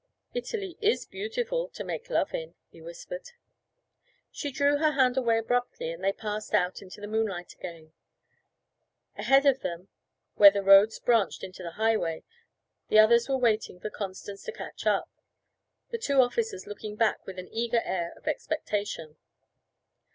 'Italy 0.33 0.77
is 0.81 1.05
beautiful 1.05 1.69
to 1.69 1.83
make 1.83 2.09
love 2.09 2.33
in,' 2.33 2.55
he 2.71 2.81
whispered. 2.81 3.29
She 4.31 4.49
drew 4.49 4.77
her 4.79 4.93
hand 4.93 5.15
away 5.15 5.37
abruptly, 5.37 5.91
and 5.91 6.03
they 6.03 6.11
passed 6.11 6.55
out 6.55 6.81
into 6.81 6.99
the 6.99 7.05
moonlight 7.07 7.53
again. 7.53 7.93
Ahead 9.15 9.45
of 9.45 9.59
them 9.59 9.89
where 10.33 10.49
the 10.49 10.63
road 10.63 10.91
branched 11.05 11.43
into 11.43 11.61
the 11.61 11.73
highway, 11.73 12.23
the 12.87 12.97
others 12.97 13.29
were 13.29 13.37
waiting 13.37 13.79
for 13.79 13.91
Constance 13.91 14.41
to 14.45 14.51
catch 14.51 14.87
up, 14.87 15.07
the 15.91 15.99
two 15.99 16.19
officers 16.19 16.65
looking 16.65 16.95
back 16.95 17.23
with 17.27 17.37
an 17.37 17.49
eager 17.51 17.83
air 17.85 18.11
of 18.17 18.27
expectation. 18.27 19.17